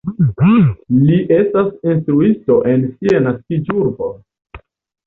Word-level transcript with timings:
Li 1.09 1.19
estas 1.35 1.69
instruisto 1.91 2.59
en 2.73 2.89
sia 2.97 3.23
naskiĝurbo. 3.29 4.13